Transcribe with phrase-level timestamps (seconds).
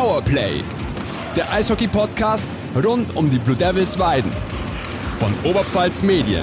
[0.00, 0.62] Powerplay,
[1.36, 4.32] der Eishockey-Podcast rund um die Blue Devils Weiden.
[5.18, 6.42] Von Oberpfalz Medien.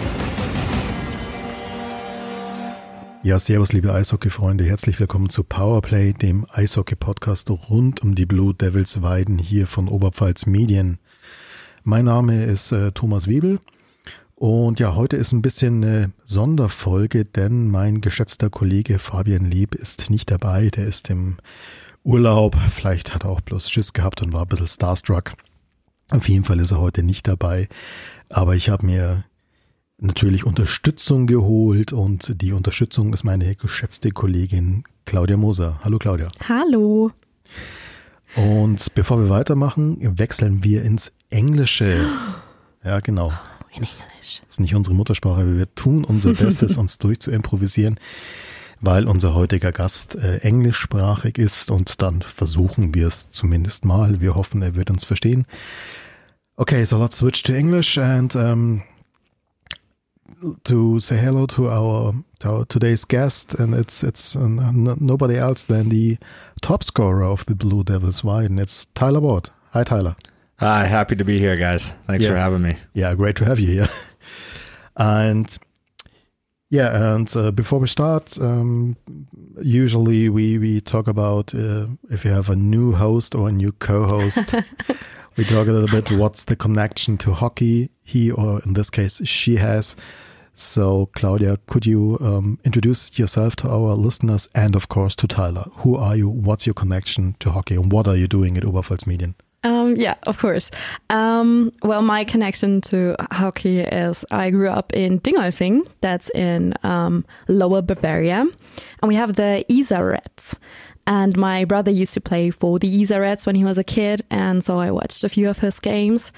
[3.24, 9.02] Ja, servus liebe Eishockey-Freunde, herzlich willkommen zu Powerplay, dem Eishockey-Podcast rund um die Blue Devils
[9.02, 11.00] Weiden hier von Oberpfalz Medien.
[11.84, 13.60] Mein Name ist äh, Thomas Webel
[14.36, 20.12] und ja, heute ist ein bisschen eine Sonderfolge, denn mein geschätzter Kollege Fabian Lieb ist
[20.12, 21.38] nicht dabei, der ist im
[22.08, 25.34] Urlaub, vielleicht hat er auch bloß Schiss gehabt und war ein bisschen starstruck.
[26.10, 27.68] Auf jeden Fall ist er heute nicht dabei,
[28.30, 29.26] aber ich habe mir
[29.98, 35.82] natürlich Unterstützung geholt und die Unterstützung ist meine geschätzte Kollegin Claudia Moser.
[35.84, 36.30] Hallo Claudia.
[36.48, 37.12] Hallo.
[38.38, 42.00] Und bevor wir weitermachen, wechseln wir ins Englische.
[42.84, 43.34] Ja, genau.
[43.76, 44.06] In Das
[44.48, 48.00] ist nicht unsere Muttersprache, aber wir tun unser Bestes, uns durchzuimprovisieren,
[48.82, 54.22] weil unser heutiger Gast äh, englischsprachig ist und dann versuchen wir es zumindest mal.
[54.22, 55.46] Wir hoffen, er wird uns verstehen.
[56.56, 58.82] Okay, so let's switch to English and um,
[60.64, 64.48] to say hello to our, to our today's guest, and it's it's uh,
[65.00, 66.18] nobody else than the
[66.62, 69.50] top scorer of the Blue Devils Wide, and it's Tyler Ward.
[69.74, 70.16] Hi, Tyler.
[70.60, 71.92] Hi, happy to be here, guys.
[72.08, 72.32] Thanks Yeah.
[72.32, 72.78] for having me.
[72.94, 73.90] Yeah, great to have you here.
[75.00, 75.46] And
[76.70, 78.98] yeah, and uh, before we start, um,
[79.62, 83.72] usually we we talk about uh, if you have a new host or a new
[83.72, 84.54] co-host.
[85.38, 89.22] we talk a little bit what's the connection to hockey he or in this case
[89.24, 89.96] she has.
[90.56, 95.70] So Claudia, could you um, introduce yourself to our listeners and of course to Tyler?
[95.78, 96.28] Who are you?
[96.28, 99.36] What's your connection to hockey, and what are you doing at Oberpfalz Medien?
[99.64, 100.72] Um, yeah, of course.
[101.10, 107.26] Um, well, my connection to hockey is I grew up in Dingolfing, that's in um,
[107.48, 108.46] Lower Bavaria,
[109.02, 110.56] and we have the Isar Rats.
[111.08, 114.24] And my brother used to play for the Isar Rats when he was a kid,
[114.30, 116.32] and so I watched a few of his games.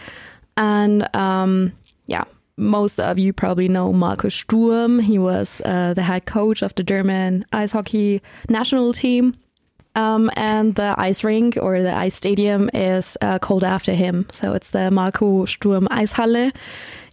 [0.55, 1.73] And um,
[2.05, 2.23] yeah,
[2.57, 4.99] most of you probably know Marco Sturm.
[4.99, 9.35] He was uh, the head coach of the German ice hockey national team.
[9.95, 14.27] Um, and the ice rink or the ice stadium is uh, called after him.
[14.31, 16.53] So it's the Marco Sturm Eishalle.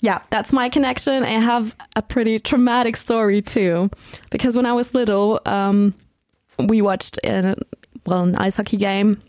[0.00, 1.22] Yeah, that's my connection.
[1.25, 3.91] I have a pretty traumatic story too,
[4.31, 5.94] because when I was little, um,
[6.59, 9.22] we watched well an ice hockey game,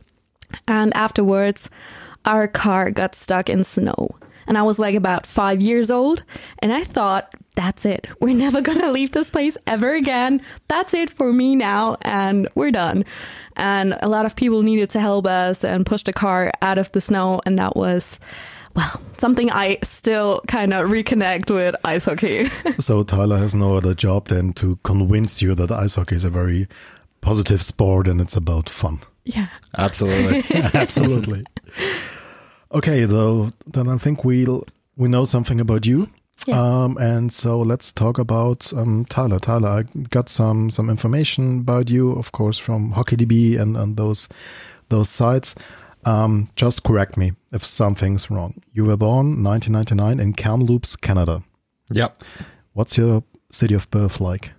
[0.68, 1.69] and afterwards,
[2.25, 4.09] our car got stuck in snow.
[4.47, 6.24] And I was like about five years old,
[6.59, 8.08] and I thought, that's it.
[8.22, 10.41] We're never gonna leave this place ever again.
[10.68, 13.03] That's it for me now, and we're done.
[13.56, 16.91] And a lot of people needed to help us and push the car out of
[16.94, 18.19] the snow, and that was,
[18.75, 22.50] well, something I still kind of reconnect with ice hockey.
[22.80, 26.30] So Tyler has no other job than to convince you that ice hockey is a
[26.30, 26.68] very
[27.22, 29.00] positive sport and it's about fun.
[29.25, 29.47] yeah.
[29.78, 30.44] Absolutely.
[30.74, 31.44] Absolutely.
[32.77, 34.65] Okay, though, then I think we'll
[34.95, 36.09] we know something about you.
[36.45, 36.59] Yeah.
[36.61, 39.39] Um, and so let's talk about um, Tyler.
[39.39, 44.29] Tyler, I got some some information about you, of course, from HockeyDB and, and those
[44.89, 45.55] those sites.
[46.05, 48.61] Um, just correct me if something's wrong.
[48.71, 51.44] You were born 1999 in Kamloops, Canada.
[51.91, 52.23] yep.
[52.73, 54.51] What's your city of birth like?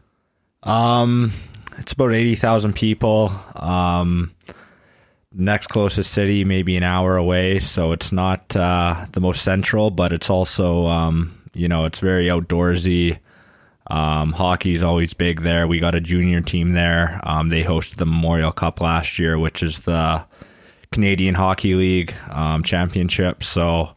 [0.64, 1.32] Um,
[1.78, 3.32] it's about 80,000 people.
[3.54, 4.34] Um,
[5.32, 7.60] next closest city, maybe an hour away.
[7.60, 12.26] So it's not uh, the most central, but it's also, um, you know, it's very
[12.26, 13.18] outdoorsy.
[13.90, 15.66] Um, hockey is always big there.
[15.66, 17.20] We got a junior team there.
[17.22, 20.24] Um, they hosted the Memorial Cup last year, which is the
[20.92, 23.42] Canadian Hockey League um, championship.
[23.42, 23.90] So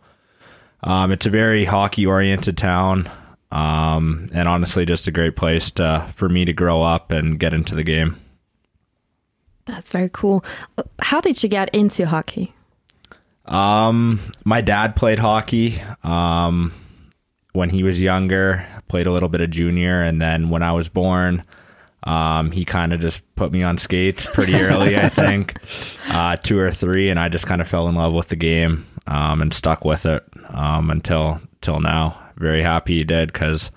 [0.84, 3.10] um, it's a very hockey oriented town.
[3.52, 7.54] Um, and honestly, just a great place to, for me to grow up and get
[7.54, 8.22] into the game.
[9.66, 10.44] That's very cool.
[11.00, 12.54] How did you get into hockey?
[13.46, 16.74] Um, my dad played hockey um,
[17.54, 18.66] when he was younger.
[18.88, 21.44] Played a little bit of junior, and then when I was born,
[22.04, 24.98] um, he kind of just put me on skates pretty early.
[24.98, 25.58] I think
[26.10, 28.86] uh, two or three, and I just kind of fell in love with the game
[29.08, 32.18] um, and stuck with it um, until till now.
[32.36, 33.72] Very happy he did because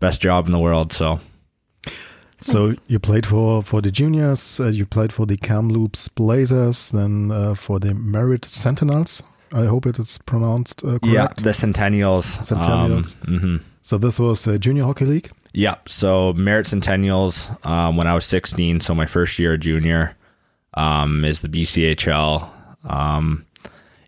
[0.00, 0.92] best job in the world.
[0.92, 1.20] So
[2.44, 4.60] So you played for for the juniors.
[4.60, 9.22] Uh, you played for the Kamloops Blazers, then uh, for the Merritt Sentinels.
[9.52, 11.06] I hope it is pronounced uh, correct.
[11.06, 12.24] yeah, the Centennials.
[12.44, 13.16] Centennials.
[13.26, 13.60] Um, mhm.
[13.80, 15.30] So this was uh, Junior Hockey League.
[15.54, 15.88] Yep.
[15.88, 20.16] So Merritt Centennials, um, when I was 16, so my first year junior,
[20.74, 22.48] um, is the BCHL.
[22.84, 23.46] Um,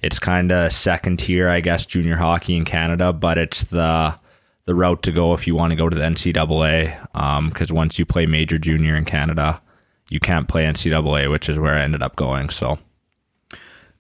[0.03, 4.19] it's kind of second tier, I guess, junior hockey in Canada, but it's the
[4.67, 7.49] the route to go if you want to go to the NCAA.
[7.49, 9.61] Because once you play major junior in Canada,
[10.11, 12.51] you can't play NCAA, which is where I ended up going.
[12.51, 12.79] So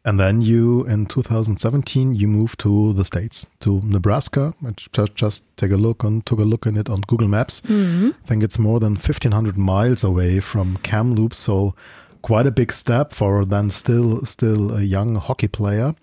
[0.06, 4.54] And then you, in 2017, you moved to the States, to Nebraska.
[4.64, 7.60] I just, just take a look and took a look in it on Google Maps.
[7.62, 8.10] Mm-hmm.
[8.22, 11.38] I think it's more than 1500 miles away from Kamloops.
[11.38, 11.74] So
[12.22, 15.96] quite a big step for then still, still a young hockey player.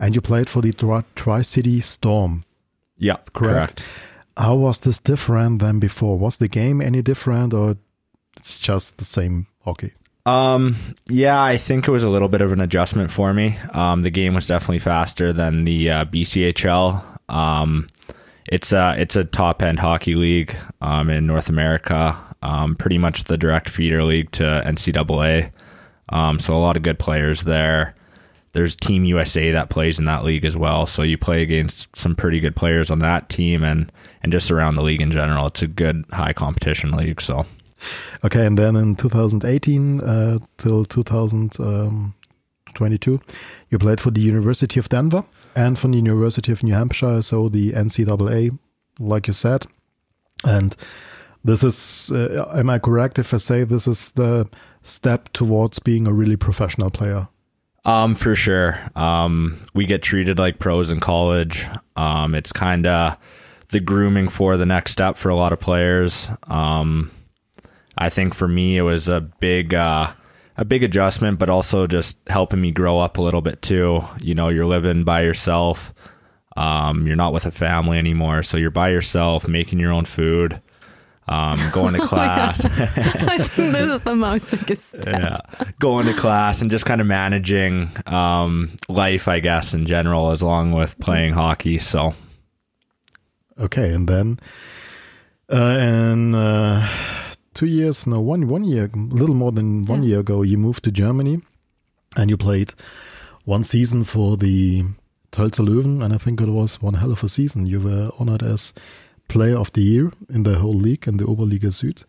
[0.00, 0.72] And you played for the
[1.14, 2.46] Tri City Storm.
[3.02, 3.34] Yeah, correct.
[3.34, 3.82] correct.
[4.36, 6.16] How was this different than before?
[6.16, 7.76] Was the game any different or
[8.36, 9.92] it's just the same hockey?
[10.24, 10.76] Um,
[11.08, 13.58] yeah, I think it was a little bit of an adjustment for me.
[13.72, 17.02] Um, the game was definitely faster than the uh, BCHL.
[17.28, 17.88] Um,
[18.46, 22.16] it's a it's a top end hockey league um, in North America.
[22.40, 25.50] Um, pretty much the direct feeder league to NCAA.
[26.08, 27.96] Um, so a lot of good players there.
[28.52, 30.86] There's Team USA that plays in that league as well.
[30.86, 33.90] So you play against some pretty good players on that team and
[34.22, 35.46] and just around the league in general.
[35.46, 37.20] It's a good high competition league.
[37.20, 37.46] So.
[38.24, 43.20] Okay, and then in 2018 uh, till 2022,
[43.70, 45.24] you played for the University of Denver
[45.56, 48.56] and for the University of New Hampshire, so the NCAA,
[48.98, 49.66] like you said.
[50.44, 50.76] And
[51.44, 54.48] this is, uh, am I correct if I say this is the
[54.82, 57.28] step towards being a really professional player?
[57.84, 58.78] Um, for sure.
[58.94, 61.66] Um, we get treated like pros in college.
[61.96, 63.16] Um, it's kind of
[63.68, 66.28] the grooming for the next step for a lot of players.
[66.44, 67.10] Um,
[67.98, 70.12] I think for me it was a big uh,
[70.56, 74.04] a big adjustment, but also just helping me grow up a little bit too.
[74.20, 75.92] You know, you're living by yourself.
[76.56, 80.60] Um, you're not with a family anymore, so you're by yourself, making your own food,
[81.28, 82.64] um, going to Oh class.
[82.64, 85.06] I think this is the most biggest step.
[85.06, 85.38] yeah,
[85.78, 90.42] going to class and just kind of managing um, life, I guess, in general, as
[90.42, 91.78] long with playing hockey.
[91.78, 92.14] So,
[93.58, 94.38] Okay, and then
[95.52, 96.88] uh, in uh,
[97.54, 100.08] two years, no, one one year, a little more than one Yeah.
[100.10, 101.40] year ago, you moved to Germany,
[102.16, 102.72] and you played
[103.44, 104.84] one season for the
[105.32, 107.66] Tölzer Löwen, and I think it was one hell of a season.
[107.66, 108.72] You were honored as
[109.28, 112.04] Player of the Year in the whole league, in the Oberliga Süd.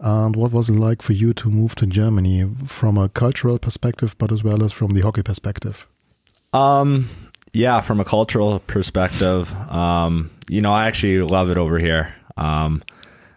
[0.00, 4.14] And what was it like for you to move to Germany from a cultural perspective,
[4.18, 5.86] but as well as from the hockey perspective?
[6.52, 7.08] um,
[7.52, 12.14] yeah, from a cultural perspective, um, you know, I actually love it over here.
[12.36, 12.82] Um,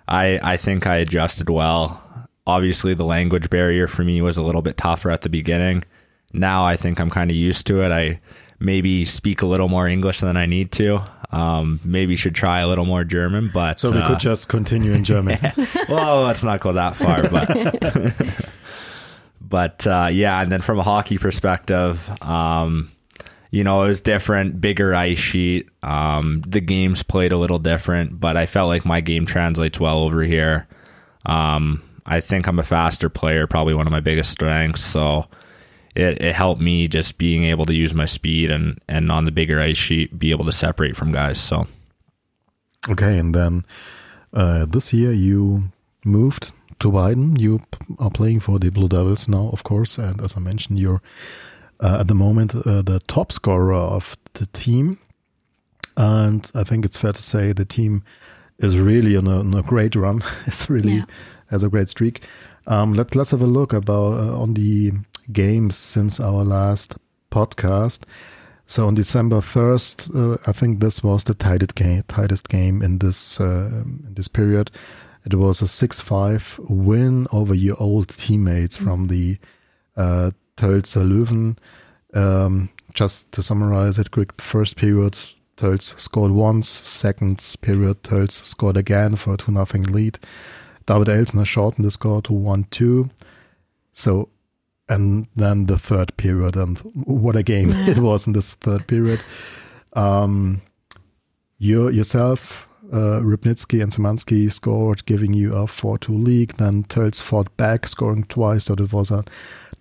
[0.08, 2.02] I I think I adjusted well.
[2.46, 5.84] Obviously, the language barrier for me was a little bit tougher at the beginning.
[6.34, 7.92] Now I think I'm kind of used to it.
[7.92, 8.20] I
[8.60, 11.04] maybe speak a little more English than I need to.
[11.32, 14.92] Um, maybe should try a little more German, but So we uh, could just continue
[14.92, 15.40] in German.
[15.90, 18.16] well, let's not go that far, but
[19.42, 22.92] but uh, yeah, and then from a hockey perspective, um,
[23.50, 25.70] you know, it was different, bigger ice sheet.
[25.84, 30.00] Um, the games played a little different, but I felt like my game translates well
[30.00, 30.68] over here.
[31.26, 34.84] Um, I think I'm a faster player, probably one of my biggest strengths.
[34.84, 35.28] So
[35.96, 39.32] it, it helped me just being able to use my speed and, and on the
[39.32, 41.40] bigger ice sheet, be able to separate from guys.
[41.40, 41.68] So
[42.90, 43.64] Okay, and then
[44.34, 45.64] uh, this year you
[46.04, 47.40] moved to Weiden.
[47.40, 50.80] You p- are playing for the Blue Devils now, of course, and as I mentioned,
[50.80, 51.02] you're
[51.80, 55.00] uh, at the moment uh, the top scorer of the team.
[55.98, 58.04] And I think it's fair to say the team
[58.60, 60.24] is really on a, on a great run.
[60.48, 61.06] it's really Yeah.
[61.50, 62.22] has a great streak.
[62.68, 64.94] Um, let, let's have a look about uh, on the
[65.34, 66.98] games since our last
[67.32, 68.04] podcast.
[68.66, 73.00] So on December first, uh, I think this was the tightest game, tightest game in
[73.00, 74.72] this uh, in this period.
[75.26, 79.38] It was a six-five win over your old teammates from the
[79.96, 81.58] uh, Tölzer Löwen.
[82.14, 85.18] Um, just to summarize it quick, first period
[85.58, 90.18] Tölz scored once, second period Tölz scored again for a two nothing lead.
[90.88, 93.10] David Elsner shortened the score to one two.
[93.94, 94.30] So
[94.92, 99.22] and then the third period and what a game it was in this third period
[99.94, 100.62] um
[101.58, 106.50] you yourself uh, Rybnitsky and Szymanski scored, giving you a 4-2 lead.
[106.58, 109.24] Then Tölz fought back, scoring twice, so it was a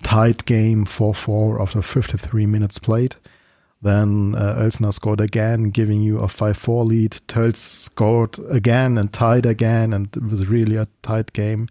[0.02, 3.16] tight game, 4-4 after 53 minutes played.
[3.82, 7.12] Then uh, Elsner scored again, giving you a 5-4 lead.
[7.26, 11.68] Tölz scored again and tied again, and it was really a tight game.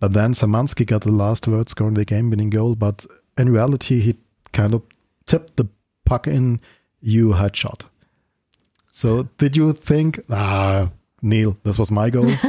[0.00, 2.74] But then Samansky got the last word, scoring the game-winning goal.
[2.74, 3.04] But
[3.36, 4.16] in reality, he
[4.52, 4.82] kind of
[5.26, 5.68] tipped the
[6.04, 6.60] puck in.
[7.00, 7.90] You had shot.
[8.92, 10.90] So did you think, ah,
[11.22, 12.30] Neil, this was my goal?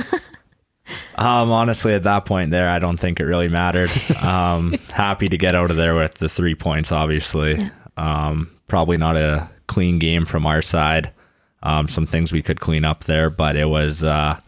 [1.15, 3.91] Um, honestly, at that point there, I don't think it really mattered.
[4.19, 7.69] Um, happy to get out of there with the three points, obviously.
[7.95, 11.11] Um, probably not a clean game from our side.
[11.63, 14.39] Um, some things we could clean up there, but it was, uh,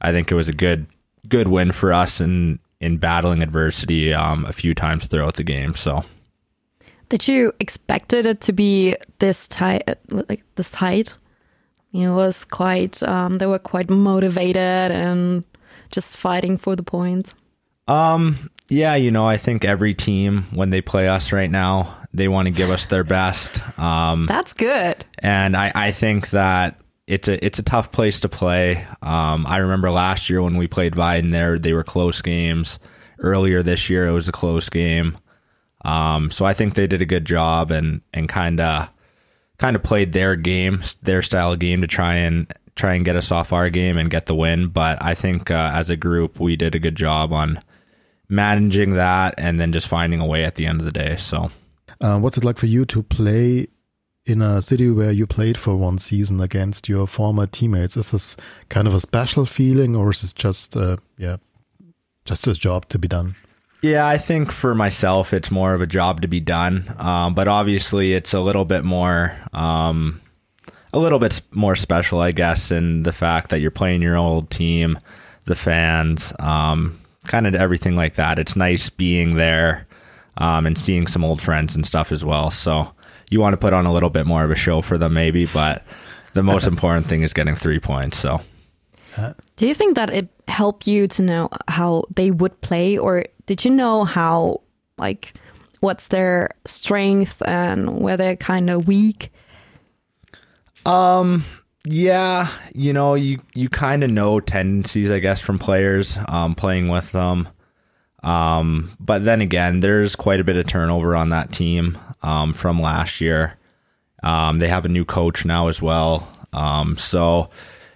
[0.00, 0.86] I think it was a good,
[1.28, 5.74] good win for us in, in battling adversity, um, a few times throughout the game.
[5.74, 6.04] So,
[7.08, 11.14] Did you expected it to be this tight, like this tight?
[11.92, 13.02] It was quite.
[13.02, 15.44] Um, they were quite motivated and
[15.92, 17.32] just fighting for the points.
[17.86, 18.50] Um.
[18.68, 22.46] Yeah, you know, I think every team when they play us right now, they want
[22.46, 23.60] to give us their best.
[23.78, 25.04] Um, That's good.
[25.18, 28.86] and I, I think that it's a it's a tough place to play.
[29.02, 32.78] Um, I remember last year when we played Weiden there, they were close games.
[33.18, 35.18] Earlier this year, it was a close game.
[35.84, 38.88] Um, so I think they did a good job and and kind of
[39.58, 43.16] kind of played their game, their style of game to try and try and get
[43.16, 44.68] us off our game and get the win.
[44.68, 47.62] But I think uh, as a group, we did a good job on
[48.28, 51.16] managing that and then just finding a way at the end of the day.
[51.16, 51.50] So.
[52.00, 53.68] Uh, what's it like for you to play
[54.26, 57.96] in a city where you played for one season against your former teammates?
[57.96, 58.36] Is this
[58.68, 61.36] kind of a special feeling, or is this just, uh, yeah,
[62.24, 63.36] just a job to be done?
[63.82, 66.94] Yeah, I think for myself, it's more of a job to be done.
[66.96, 70.22] Um, but obviously, it's a little bit more, um,
[70.94, 74.48] a little bit more special, I guess, in the fact that you're playing your old
[74.48, 74.98] team,
[75.44, 78.38] the fans, um, kind of everything like that.
[78.38, 79.86] It's nice being there
[80.38, 82.50] um, and seeing some old friends and stuff as well.
[82.50, 82.93] So
[83.30, 85.46] you want to put on a little bit more of a show for them, maybe,
[85.46, 85.84] but
[86.34, 88.18] the most important thing is getting three points.
[88.18, 88.40] So.
[89.56, 93.64] Do you think that it helped you to know how they would play, or did
[93.64, 94.62] you know how,
[94.98, 95.34] like,
[95.80, 99.32] what's their strength and where they're kind of weak?
[100.86, 101.44] Um,
[101.84, 106.88] yeah, you know, you you kind of know tendencies, I guess, from players um, playing
[106.88, 107.48] with them.
[108.24, 112.80] Um, but then again, there's quite a bit of turnover on that team um, from
[112.80, 113.56] last year.
[114.22, 116.26] Um, they have a new coach now as well.
[116.52, 117.50] Um, so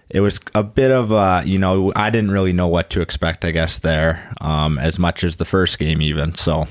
[0.09, 3.43] it was a bit of a, you know, I didn't really know what to expect,
[3.43, 6.35] I guess, there um, as much as the first game, even.
[6.35, 6.67] So,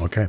[0.00, 0.28] Okay.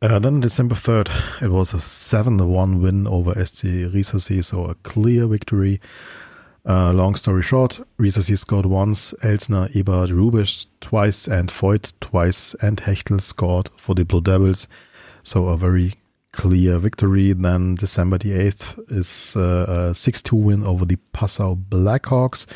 [0.00, 4.74] Uh, then December 3rd, it was a 7 1 win over SC Riessersee, so a
[4.76, 5.80] clear victory.
[6.66, 12.78] Uh, long story short, Riessersee scored once, Elsner, Ebert, Rubisch twice, and Voigt twice, and
[12.78, 14.68] Hechtel scored for the Blue Devils.
[15.22, 15.94] So a very
[16.32, 17.32] clear victory.
[17.32, 22.46] Then December the 8th is uh, a 6 2 win over the Passau Blackhawks.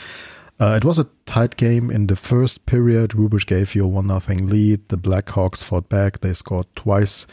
[0.61, 3.11] Uh, it was a tight game in the first period.
[3.11, 4.88] Rubisch gave you a 1 0 lead.
[4.88, 6.21] The Blackhawks fought back.
[6.21, 7.26] They scored twice.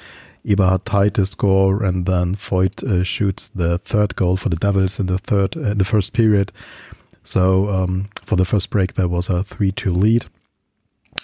[0.46, 5.00] Eberhard tied the score, and then Voigt uh, shoots the third goal for the Devils
[5.00, 6.52] in the third uh, in the first period.
[7.24, 10.26] So um, for the first break, there was a 3 2 lead.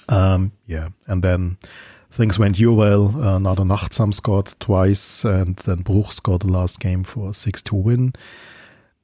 [0.10, 1.58] Um, yeah, and then
[2.12, 3.22] things went your well.
[3.22, 7.62] Uh, Nardo Nagtzaam scored twice, and then Bruch scored the last game for a 6
[7.62, 8.14] 2 win.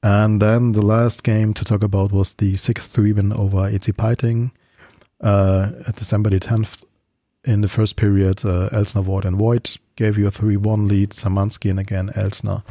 [0.04, 3.96] And then the last game to talk about was the 6 3 win over EC
[3.96, 4.52] Peiting
[5.22, 6.84] uh, at December the 10th.
[7.44, 11.12] In the first period, uh, Elsner, Ward, and Voigt gave you a 3 1 lead.
[11.12, 12.64] Samansky and again Elsner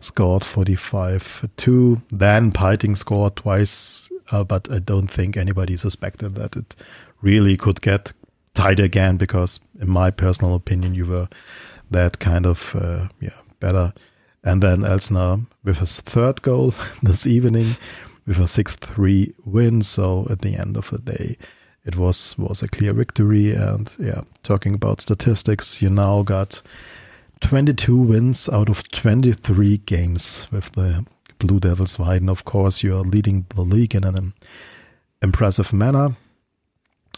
[0.00, 2.02] scored 45 2.
[2.10, 6.74] Then Peiting scored twice, uh, but I don't think anybody suspected that it
[7.22, 8.12] really could get
[8.54, 11.28] tied again because, in my personal opinion, you were
[11.90, 13.92] that kind of uh, yeah better.
[14.42, 17.76] And then Elsner with his third goal this evening
[18.26, 19.82] with a 6 3 win.
[19.82, 21.38] So at the end of the day,
[21.88, 23.52] it was was a clear victory.
[23.52, 26.62] And yeah, talking about statistics, you now got
[27.40, 31.06] 22 wins out of 23 games with the
[31.38, 32.28] Blue Devils Weiden.
[32.28, 34.34] Of course, you are leading the league in an
[35.22, 36.16] impressive manner.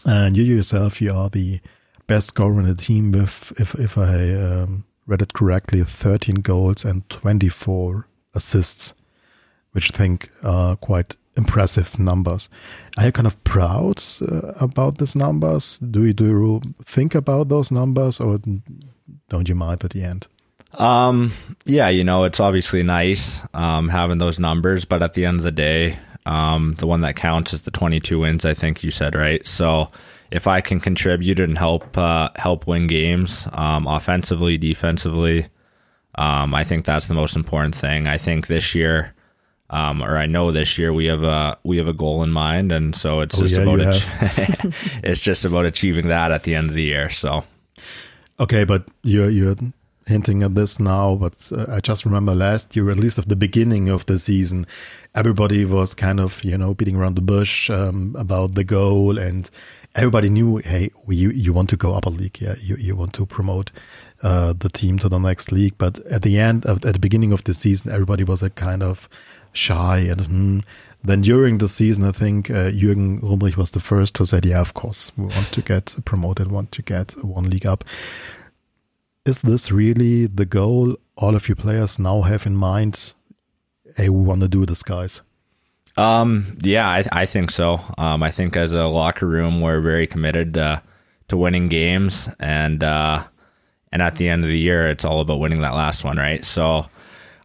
[0.05, 1.59] And you yourself, you are the
[2.07, 6.85] best scorer in the team with, if, if I um, read it correctly, 13 goals
[6.85, 8.93] and 24 assists,
[9.73, 12.49] which I think are quite impressive numbers.
[12.97, 15.79] Are you kind of proud uh, about these numbers?
[15.79, 18.39] Do you, do you think about those numbers or
[19.29, 20.27] don't you mind at the end?
[20.73, 21.33] Um,
[21.65, 25.43] yeah, you know, it's obviously nice um, having those numbers, but at the end of
[25.43, 28.45] the day, um, the one that counts is the 22 wins.
[28.45, 29.45] I think you said right.
[29.45, 29.89] So
[30.29, 35.47] if I can contribute and help uh, help win games, um, offensively, defensively,
[36.15, 38.07] um, I think that's the most important thing.
[38.07, 39.13] I think this year,
[39.71, 42.71] um, or I know this year, we have a we have a goal in mind,
[42.71, 44.73] and so it's Oh, just yeah, about ach-
[45.03, 47.09] it's just about achieving that at the end of the year.
[47.09, 47.43] So
[48.39, 49.55] Okay, but you're you're
[50.07, 53.35] hinting at this now, but uh, I just remember last year, at least of the
[53.35, 54.65] beginning of the season,
[55.15, 59.49] everybody was kind of you know beating around the bush um, about the goal, and
[59.95, 63.13] everybody knew, hey, you you want to go up a league, yeah, you you want
[63.13, 63.71] to promote
[64.23, 67.43] uh, the team to the next league, but at the end, at the beginning of
[67.43, 69.09] the season, everybody was a kind of
[69.53, 70.21] shy and.
[70.21, 70.59] Hmm,
[71.03, 74.61] then during the season, I think uh, Jürgen Rumrich was the first who said, "Yeah,
[74.61, 77.83] of course, we want to get promoted, want to get one league up."
[79.25, 83.13] is this really the goal all of you players now have in mind?
[83.95, 85.21] Hey, we want to do this, guys.
[85.97, 87.79] Um, yeah, I, I think so.
[87.97, 90.81] Um, I think as a locker room, we're very committed to,
[91.27, 93.25] to winning games, and uh,
[93.91, 96.45] and at the end of the year, it's all about winning that last one, right?
[96.45, 96.87] So,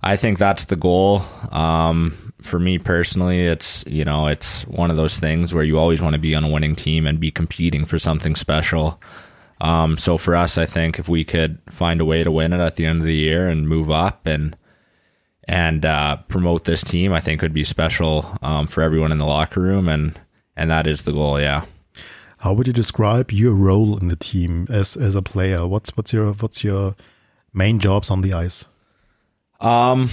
[0.03, 1.23] I think that's the goal.
[1.51, 6.01] Um, for me personally, it's you know, it's one of those things where you always
[6.01, 9.01] want to be on a winning team and be competing for something special.
[9.61, 12.61] Um, so for us, I think if we could find a way to win it
[12.61, 14.57] at the end of the year and move up and
[15.49, 19.27] and uh, promote this team, I think would be special um, for everyone in the
[19.27, 20.19] locker room, and
[20.57, 21.41] and that is the goal.
[21.41, 21.65] Yeah.
[22.41, 25.67] How would you describe your role in the team as as a player?
[25.67, 26.95] What's what's your what's your
[27.53, 28.67] main jobs on the ice?
[29.61, 30.11] Um,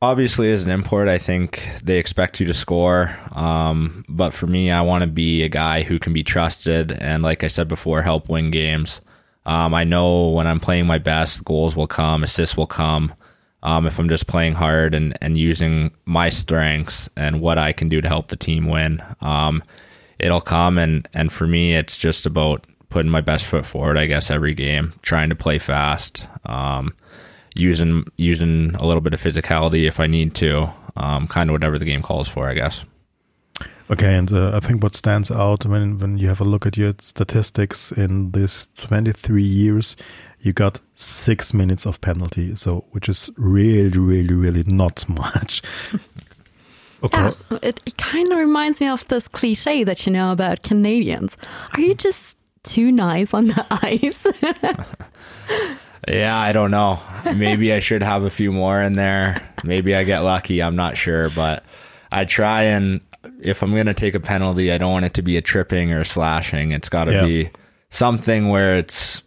[0.00, 3.16] obviously, as an import, I think they expect you to score.
[3.32, 7.22] Um, but for me, I want to be a guy who can be trusted, and
[7.22, 9.00] like I said before, help win games.
[9.46, 13.12] Um, I know when I'm playing my best, goals will come, assists will come.
[13.62, 17.88] Um, if I'm just playing hard and, and using my strengths and what I can
[17.88, 19.62] do to help the team win, um,
[20.18, 20.78] it'll come.
[20.78, 24.54] And, and for me, it's just about putting my best foot forward, I guess, every
[24.54, 26.94] game, trying to play fast, um,
[27.56, 31.78] using using a little bit of physicality if I need to, um, kind of whatever
[31.78, 32.84] the game calls for, I guess.
[33.90, 36.76] Okay, and uh, I think what stands out when when you have a look at
[36.76, 39.96] your statistics in this 23 years,
[40.40, 45.62] you got six minutes of penalty, so which is really, really, really not much.
[47.04, 47.34] Okay.
[47.50, 51.36] Yeah, it, it kind of reminds me of this cliche that you know about Canadians.
[51.72, 54.26] Are you just too nice on the ice?
[56.08, 57.00] yeah, I don't know.
[57.24, 59.46] Maybe I should have a few more in there.
[59.62, 60.62] Maybe I get lucky.
[60.62, 61.64] I'm not sure, but
[62.10, 63.00] I try and
[63.40, 65.92] if I'm going to take a penalty, I don't want it to be a tripping
[65.92, 66.72] or a slashing.
[66.72, 67.24] It's got to yeah.
[67.24, 67.50] be
[67.90, 69.22] something where it's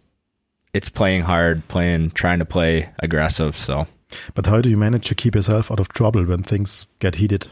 [0.73, 3.55] it's playing hard, playing, trying to play aggressive.
[3.55, 3.87] So,
[4.35, 7.49] but how do you manage to keep yourself out of trouble when things get heated?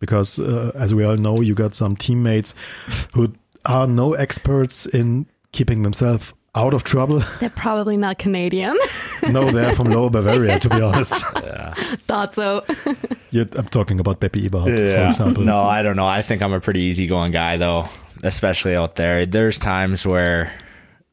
[0.00, 2.54] Because uh, as we all know, you got some teammates
[3.14, 3.32] who
[3.64, 7.22] are no experts in keeping themselves out of trouble.
[7.40, 8.76] They're probably not Canadian.
[9.30, 11.22] no, they're from Lower Bavaria, to be honest.
[11.36, 11.74] Yeah.
[12.06, 12.64] Thought so.
[13.32, 15.02] I'm talking about Beppe Eberhardt, yeah.
[15.02, 15.44] for example.
[15.44, 16.06] No, I don't know.
[16.06, 17.88] I think I'm a pretty easygoing guy, though,
[18.22, 19.26] especially out there.
[19.26, 20.52] There's times where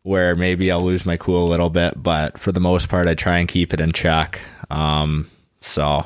[0.04, 3.16] where maybe I'll lose my cool a little bit, but for the most part, I
[3.16, 4.40] try and keep it in check.
[4.70, 6.06] Um, so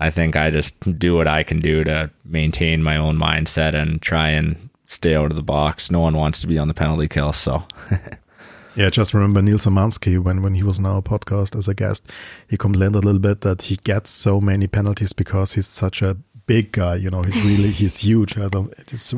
[0.00, 4.00] I think I just do what I can do to maintain my own mindset and
[4.00, 5.90] try and stay out of the box.
[5.90, 7.64] No one wants to be on the penalty kill, so.
[8.76, 12.10] yeah, just remember Neil Samansky when, when he was on our podcast as a guest,
[12.48, 16.16] he complained a little bit that he gets so many penalties because he's such a
[16.46, 16.96] big guy.
[16.96, 18.38] You know, he's really he's huge.
[18.38, 18.72] I don't.
[18.88, 19.12] It's,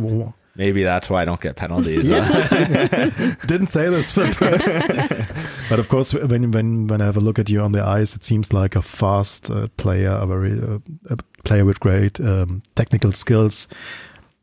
[0.54, 2.06] Maybe that's why I don't get penalties.
[3.46, 4.38] Didn't say this, but,
[5.70, 8.14] but of course, when when when I have a look at you on the ice,
[8.14, 12.62] it seems like a fast uh, player, a very uh, a player with great um,
[12.74, 13.66] technical skills.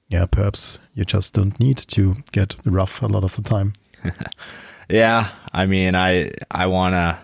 [0.10, 3.74] Yeah, perhaps you just don't need to get rough a lot of the time.
[4.90, 7.20] yeah, I mean, I I wanna.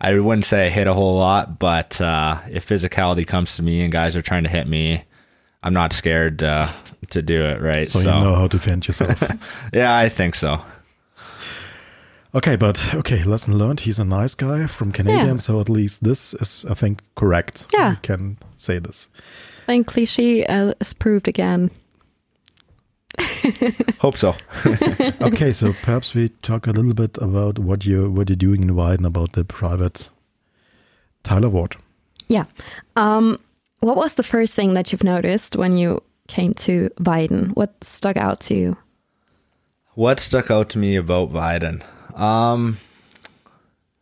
[0.00, 3.82] I wouldn't say I hit a whole lot, but uh, if physicality comes to me
[3.82, 5.04] and guys are trying to hit me,
[5.66, 6.68] I'm not scared uh,
[7.10, 7.88] to do it, right?
[7.88, 9.20] So, so, you know how to defend yourself.
[9.72, 10.60] yeah, I think so.
[12.36, 13.80] Okay, but okay, lesson learned.
[13.80, 15.36] He's a nice guy from Canadian, yeah.
[15.36, 17.66] so at least this is, I think, correct.
[17.72, 19.08] Yeah, you can say this.
[19.64, 21.72] I think cliche uh, is proved again.
[23.98, 24.36] Hope so.
[25.20, 28.70] okay, so perhaps we talk a little bit about what you what you're doing in
[28.70, 30.10] Weiden about the private
[31.24, 31.74] Tyler Ward.
[32.28, 32.44] Yeah.
[32.94, 33.40] Um,
[33.86, 37.54] what was the first thing that you've noticed when you came to Weiden?
[37.54, 38.76] What stuck out to you?
[39.94, 41.84] What stuck out to me about Weiden?
[42.18, 42.78] Um,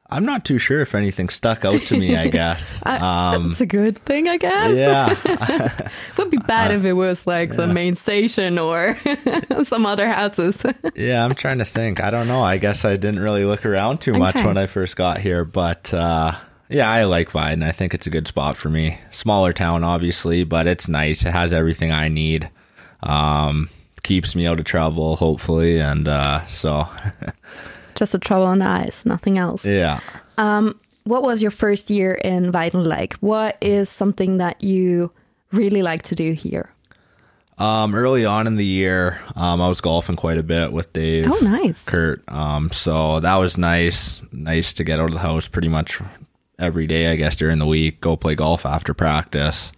[0.09, 2.17] I'm not too sure if anything stuck out to me.
[2.17, 4.27] I guess um, that's a good thing.
[4.27, 4.75] I guess.
[4.75, 5.17] Yeah,
[6.09, 7.57] it would be bad uh, if it was like yeah.
[7.57, 8.97] the main station or
[9.65, 10.65] some other houses.
[10.95, 12.01] yeah, I'm trying to think.
[12.01, 12.43] I don't know.
[12.43, 14.47] I guess I didn't really look around too much okay.
[14.47, 16.37] when I first got here, but uh,
[16.69, 17.65] yeah, I like Weiden.
[17.65, 18.99] I think it's a good spot for me.
[19.11, 21.25] Smaller town, obviously, but it's nice.
[21.25, 22.49] It has everything I need.
[23.03, 23.69] Um,
[24.03, 26.89] keeps me out of trouble, hopefully, and uh, so.
[27.95, 29.67] Just a trouble on the ice, nothing else.
[29.67, 30.01] Yeah.
[30.39, 33.15] Um, what was your first year in Weiden like?
[33.15, 35.13] What is something that you
[35.53, 36.71] really like to do here?
[37.57, 41.31] Um, early on in the year, um, I was golfing quite a bit with Dave.
[41.31, 41.81] Oh, nice.
[41.83, 42.23] Kurt.
[42.27, 44.21] Um, so that was nice.
[44.33, 46.01] Nice to get out of the house pretty much
[46.59, 48.01] every day, I guess, during the week.
[48.01, 49.73] Go play golf after practice.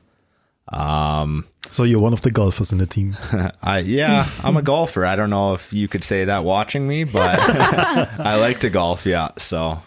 [0.69, 3.17] Um, so you're one of the golfers in the team.
[3.63, 5.05] I yeah, I'm a golfer.
[5.07, 9.07] I don't know if you could say that watching me, but I like to golf.
[9.07, 9.81] Yeah, so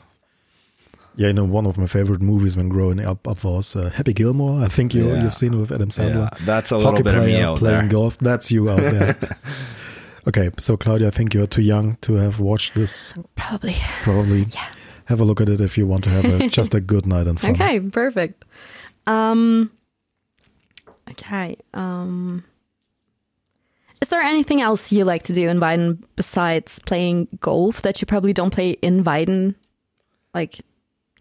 [1.17, 4.13] Yeah, you know, one of my favorite movies when growing up, up was uh, Happy
[4.13, 4.61] Gilmore.
[4.63, 5.23] I think you Yeah.
[5.23, 6.29] you've seen it with Adam Sandler.
[6.39, 7.87] Yeah, that's a little Hockey bit of me player out playing there.
[7.89, 8.17] golf.
[8.19, 9.17] That's you out there.
[10.27, 13.13] okay, so Claudia, I think you're too young to have watched this.
[13.35, 13.75] Probably.
[14.03, 14.47] Probably
[15.09, 17.25] have a look at it if you want to have a, just a good night
[17.25, 17.51] and fun.
[17.51, 18.45] Okay, perfect.
[19.07, 19.71] Um,
[21.09, 21.57] okay.
[21.73, 22.43] Um,
[24.01, 28.05] is there anything else you like to do in Weiden besides playing golf that you
[28.05, 29.55] probably don't play in Weiden?
[30.35, 30.61] Like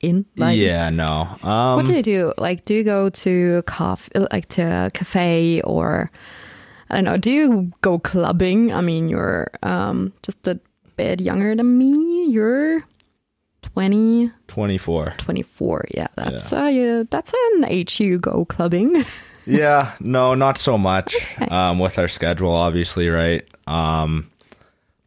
[0.02, 0.58] in Weiden?
[0.58, 1.26] Yeah, no.
[1.42, 2.34] Um, What do you do?
[2.36, 6.10] Like, do you go to coffee, like to a cafe, or
[6.90, 7.16] I don't know?
[7.16, 8.70] Do you go clubbing?
[8.70, 10.60] I mean, you're um, just a
[10.96, 12.26] bit younger than me.
[12.28, 12.84] You're
[13.62, 15.14] 20, 24.
[15.18, 15.84] 24.
[15.94, 19.04] Yeah, that's Uh, yeah, that's an age you go clubbing.
[19.46, 21.14] yeah, no, not so much.
[21.50, 23.46] Um, with our schedule, obviously, right?
[23.66, 24.30] Um,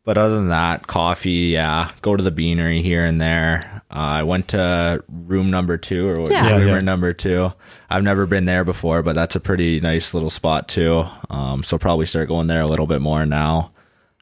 [0.04, 3.82] but other than that, coffee, yeah, go to the beanery here and there.
[3.92, 6.50] Uh, I went to room number two or Yeah.
[6.50, 6.80] Yeah, room yeah.
[6.80, 7.54] number two.
[7.90, 11.06] I've never been there before, but that's a pretty nice little spot too.
[11.30, 13.72] Um, so probably start going there a little bit more now.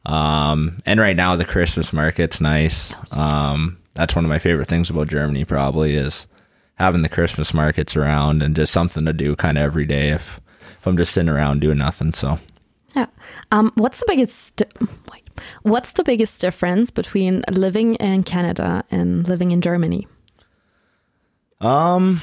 [0.05, 2.91] Um, and right now the Christmas market's nice.
[3.11, 6.27] Um, that's one of my favorite things about Germany probably is
[6.75, 10.39] having the Christmas markets around and just something to do kind of every day if
[10.79, 12.13] if I'm just sitting around doing nothing.
[12.13, 12.39] So
[12.95, 13.07] yeah.
[13.51, 14.63] Um, what's the biggest?
[15.11, 15.29] Wait,
[15.63, 20.07] what's the biggest difference between living in Canada and living in Germany?
[21.61, 22.21] um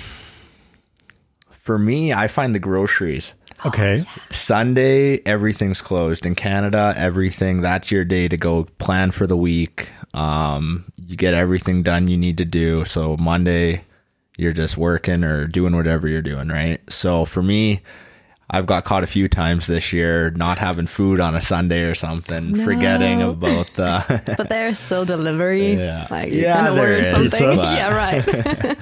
[1.67, 3.35] for me, I find the groceries.
[3.65, 4.05] Okay.
[4.31, 6.25] Sunday, everything's closed.
[6.25, 9.89] In Canada, everything that's your day to go plan for the week.
[10.15, 12.85] Um, you get everything done you need to do.
[12.85, 13.83] So Monday,
[14.37, 16.81] you're just working or doing whatever you're doing, right?
[16.89, 17.81] So for me,
[18.51, 21.95] I've got caught a few times this year not having food on a Sunday or
[21.95, 25.75] something, forgetting about the But there's still delivery.
[25.79, 26.07] Yeah.
[26.11, 27.57] Like Yeah, there is, something.
[27.57, 28.79] but- yeah, right.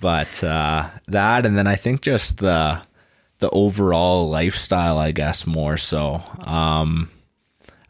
[0.00, 2.80] but uh, that and then I think just the
[3.38, 6.22] the overall lifestyle, I guess more so.
[6.40, 7.10] Um,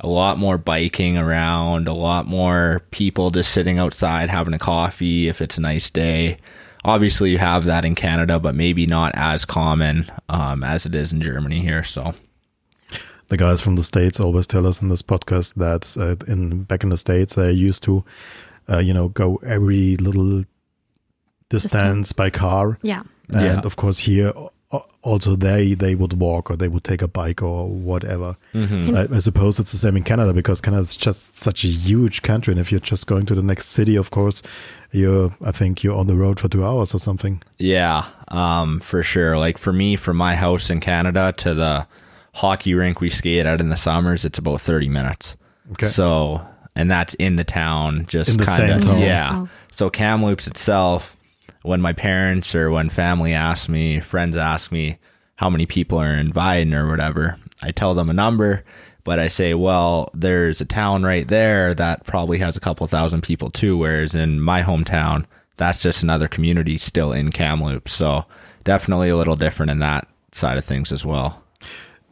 [0.03, 5.29] a lot more biking around, a lot more people just sitting outside having a coffee
[5.29, 6.39] if it's a nice day.
[6.85, 11.13] Obviously, you have that in Canada, but maybe not as common um, as it is
[11.13, 11.85] in Germany here.
[11.85, 12.15] So,
[13.29, 16.83] the guys from the states always tell us in this podcast that uh, in back
[16.83, 18.05] in the states they used to,
[18.69, 20.45] uh, you know, go every little
[21.49, 23.03] distance by car, yeah.
[23.33, 23.61] and Yeah.
[23.61, 24.33] of course here
[25.03, 28.37] also they they would walk or they would take a bike or whatever.
[28.55, 32.23] I, I suppose it's the same in Canada because Canada is just such a huge
[32.23, 34.43] country, and if you're just going to the next city, of course,
[34.93, 37.43] you're I think you're on the road for two hours or something.
[37.59, 39.37] Yeah, um, for sure.
[39.39, 41.87] Like for me, from my house in Canada to the
[42.35, 45.37] hockey rink we skate at in the summers, it's about thirty minutes.
[45.73, 45.89] Okay.
[45.89, 46.41] So,
[46.75, 49.01] and that's in the town, just In the kind same of town.
[49.01, 49.31] yeah.
[49.35, 49.49] Oh.
[49.71, 51.17] So Kamloops itself,
[51.63, 54.99] when my parents or when family ask me, friends ask me
[55.37, 58.65] how many people are invited or whatever, I tell them a number.
[59.05, 63.23] But I say, well, there's a town right there that probably has a couple thousand
[63.23, 63.77] people too.
[63.77, 65.25] Whereas in my hometown,
[65.57, 67.93] that's just another community still in Kamloops.
[67.93, 68.25] So
[68.63, 71.43] definitely a little different in that side of things as well.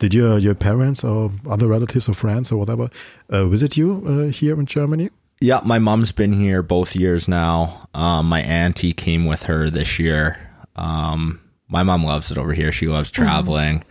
[0.00, 2.88] Did your your parents or other relatives or friends or whatever
[3.28, 5.10] uh, visit you uh, here in Germany?
[5.40, 7.88] Yeah, my mom's been here both years now.
[7.94, 10.38] Um, my auntie came with her this year.
[10.76, 12.72] Um, my mom loves it over here.
[12.72, 13.83] She loves traveling.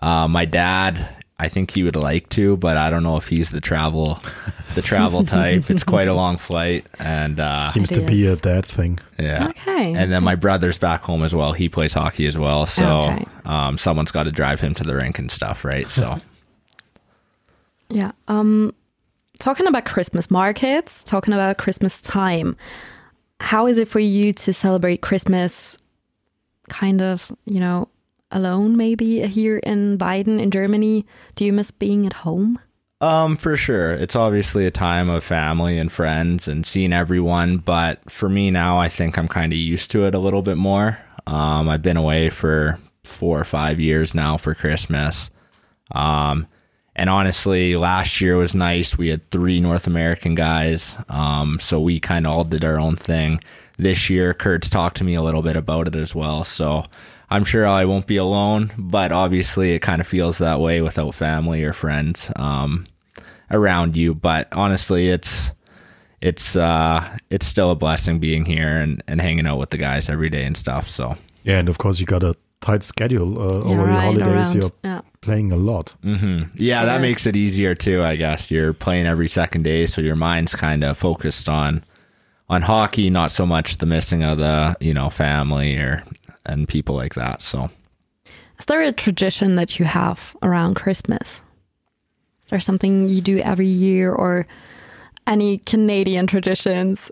[0.00, 1.06] Uh, my dad,
[1.38, 4.20] I think he would like to, but I don't know if he's the travel,
[4.74, 5.70] the travel type.
[5.70, 8.40] It's quite a long flight, and uh, Seems to be a is.
[8.40, 8.98] dad thing.
[9.18, 9.48] yeah.
[9.48, 9.92] Okay.
[9.92, 11.52] And then my brother's back home as well.
[11.52, 13.24] He plays hockey as well, so Okay.
[13.44, 15.86] um, someone's got to drive him to the rink and stuff, right?
[15.86, 16.20] So.
[17.88, 18.10] Yeah.
[18.26, 18.74] Um,
[19.38, 22.56] talking about Christmas markets, talking about Christmas time,
[23.40, 25.76] how is it for you to celebrate Christmas
[26.68, 27.88] kind of, you know,
[28.30, 31.06] alone maybe here in Weiden in Germany?
[31.34, 32.58] Do you miss being at home?
[33.00, 33.92] Um, for sure.
[33.92, 38.78] It's obviously a time of family and friends and seeing everyone, but for me now,
[38.78, 40.98] I think I'm kind of used to it a little bit more.
[41.26, 45.30] Um, I've been away for four or five years now for Christmas.
[45.92, 46.46] Um,
[46.98, 48.96] and honestly, last year was nice.
[48.96, 50.96] We had three North American guys.
[51.10, 53.42] Um, so we kind of all did our own thing.
[53.76, 56.42] This year, Kurt's talked to me a little bit about it as well.
[56.42, 56.86] So
[57.28, 61.14] I'm sure I won't be alone, but obviously it kind of feels that way without
[61.14, 62.86] family or friends um,
[63.50, 64.14] around you.
[64.14, 65.50] But honestly, it's
[66.22, 70.08] it's uh, it's still a blessing being here and, and hanging out with the guys
[70.08, 70.88] every day and stuff.
[70.88, 74.26] So Yeah, and of course you got a tight schedule uh, Yeah, over the holidays.
[74.28, 74.56] around.
[74.56, 75.00] You're Yeah.
[75.20, 75.94] playing a lot.
[76.02, 77.02] hmm yeah, that Yes.
[77.02, 78.02] makes it easier too.
[78.02, 81.84] I guess you're playing every second day, so your mind's kind of focused on
[82.48, 86.04] on hockey, not so much the missing of the you know family or
[86.44, 87.42] and people like that.
[87.42, 87.70] So
[88.58, 91.42] Is there a tradition that you have around Christmas?
[92.44, 94.46] Is there something you do every year or
[95.26, 97.10] any Canadian traditions?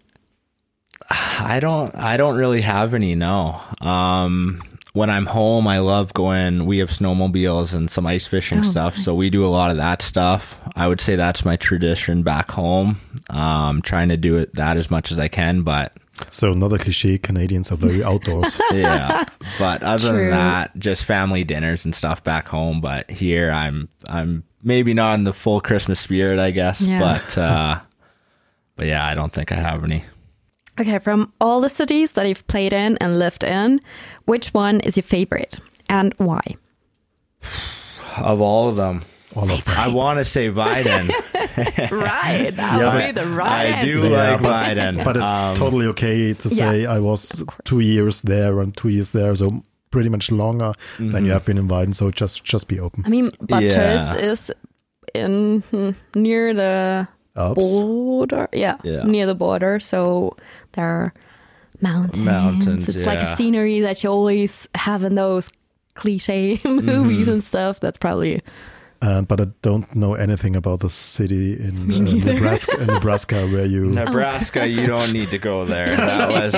[1.11, 3.61] I don't I don't really have any no.
[3.81, 4.63] Um
[4.95, 8.97] when I'm home I love going we have snowmobiles and some ice fishing Oh, stuff,
[8.97, 10.59] so we do a lot of that stuff.
[10.75, 13.01] I would say that's my tradition back home.
[13.29, 15.93] Um trying to do it that as much as I can, but
[16.31, 18.59] So another cliche, Canadians are very outdoors.
[18.73, 19.25] yeah.
[19.59, 20.19] But other True.
[20.21, 25.15] than that, just family dinners and stuff back home, but here I'm I'm maybe not
[25.19, 27.01] in the full Christmas spirit, I guess, Yeah.
[27.01, 27.81] but uh
[28.77, 30.05] but yeah, I don't think I have any.
[30.81, 33.81] Okay, from all the cities that you've played in and lived in,
[34.25, 36.41] which one is your favorite and why?
[38.17, 39.03] Of all of them,
[39.37, 39.75] All of them.
[39.77, 41.09] I want to say Weiden.
[41.91, 44.09] right, that Yeah, would be the right I do answer.
[44.09, 45.05] Yeah, like but- Weiden.
[45.05, 48.89] But it's Um, totally okay to Yeah, say I was two years there and two
[48.89, 51.27] years there, so pretty much longer than Mm-hmm.
[51.27, 51.95] you have been invited.
[51.97, 53.05] So just just be open.
[53.07, 54.15] I mean, Bad Tölz Yeah.
[54.17, 54.51] is
[55.15, 57.07] in hmm, near the
[57.37, 57.61] Alps.
[57.61, 58.49] border.
[58.53, 59.03] Yeah, Yeah.
[59.05, 59.81] near the border.
[59.81, 60.37] So
[60.73, 61.15] there are
[61.81, 62.19] mountains.
[62.25, 65.51] Mountains, It's like a scenery that you always have in those
[65.95, 66.87] cliche Mm-hmm.
[66.87, 67.81] movies and stuff.
[67.81, 68.43] That's probably
[69.03, 73.67] And but I don't know anything about the city in uh, Nebraska, in Nebraska where
[73.67, 73.87] you.
[74.03, 75.95] Nebraska, you don't need to go there.
[75.97, 76.55] That was.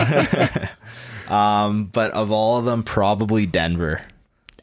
[1.32, 4.02] um, but of all of them, probably Denver.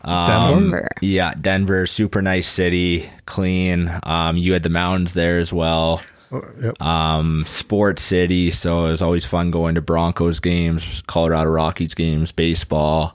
[0.03, 0.89] Um, Denver.
[1.01, 3.91] Yeah, Denver, super nice city, clean.
[4.03, 6.01] Um, you had the mountains there as well.
[6.31, 6.81] Oh, yep.
[6.81, 12.31] Um, sports city, so it was always fun going to Broncos games, Colorado Rockies games,
[12.31, 13.13] baseball.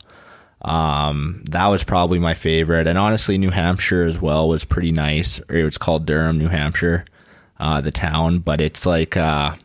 [0.63, 5.41] Um, that was probably my favorite, and honestly, New Hampshire as well was pretty nice.
[5.49, 7.05] It was called Durham, New Hampshire,
[7.61, 9.59] uh, the town, but it's like a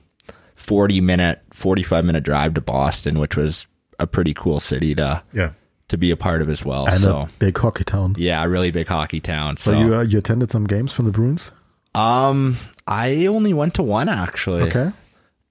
[0.55, 3.67] forty minute, forty five minute drive to Boston, which was
[3.99, 5.51] a pretty cool city to yeah.
[5.93, 6.85] To be a part of as well.
[6.87, 8.15] And so a big hockey town.
[8.17, 9.57] yeah, a really big hockey town.
[9.57, 11.51] So So, you uh, you attended some games from the Bruins?
[11.95, 14.63] um, I only went to one actually.
[14.63, 14.91] Okay.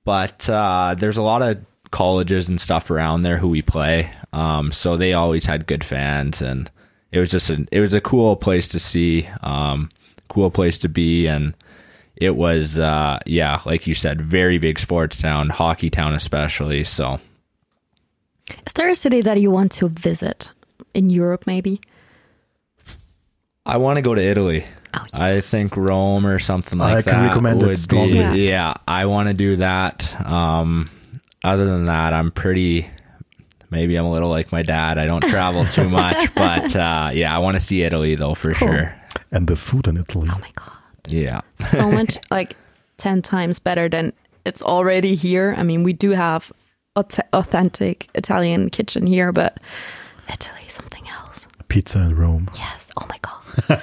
[0.05, 1.59] but uh, there's a lot of
[1.91, 4.13] colleges and stuff around there who we play.
[4.33, 6.71] Um, so they always had good fans, and
[7.13, 9.91] it was just a, it was a cool place to see, um,
[10.29, 11.55] cool place to be, and
[12.17, 16.85] it was uh, yeah, like you said, very big sports town, hockey town especially.
[16.85, 17.21] So
[18.67, 20.51] Is there a city that you want to visit
[20.95, 21.81] in Europe, maybe?
[23.65, 24.65] I want to go to Italy.
[24.95, 25.25] Oh, yeah.
[25.25, 28.13] I think Rome or something like I that can recommend it would strongly.
[28.13, 28.19] be.
[28.19, 28.35] Yeah.
[28.35, 30.13] Yeah, I want to do that.
[30.27, 30.91] Um,
[31.45, 32.89] other than that, I'm pretty.
[33.71, 34.99] Maybe I'm a little like my dad.
[34.99, 38.53] I don't travel too much, but uh, yeah, I want to see Italy though for
[38.53, 38.69] Cool.
[38.69, 38.95] sure.
[39.31, 40.29] And the food in Italy.
[40.31, 40.73] Oh my god,
[41.09, 42.57] Yeah, so much like
[42.99, 44.13] ten times better than
[44.45, 45.55] it's already here.
[45.57, 46.57] I mean, we do have aut-
[46.97, 49.59] authentic Italian kitchen here, but
[50.33, 51.47] Italy is something else.
[51.69, 52.51] Pizza in Rome.
[52.57, 52.89] Yes.
[52.97, 53.83] Oh my god.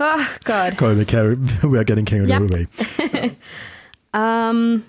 [0.00, 0.76] oh god.
[0.76, 2.42] God, we, carry, we are getting carried Yep.
[2.42, 3.36] away.
[4.14, 4.86] Um.